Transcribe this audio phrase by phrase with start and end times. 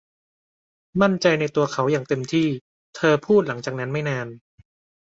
[1.01, 2.47] มั่นใจในตัวเขาอย่างเต็มที่
[2.95, 4.27] เธอพูดหลังจากนั้นไม่นาน.